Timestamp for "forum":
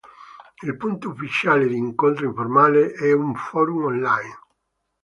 3.35-3.83